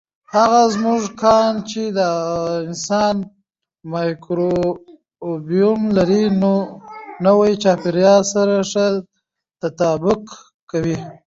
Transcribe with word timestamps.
هغه 0.33 0.61
موږکان 0.83 1.53
چې 1.69 1.81
د 1.97 1.99
انسان 2.65 3.15
مایکروبیوم 3.93 5.81
لري، 5.97 6.23
نوي 7.25 7.51
چاپېریال 7.63 8.21
سره 8.33 8.55
ښه 8.71 8.85
تطابق 9.61 10.21
کوي. 10.71 10.97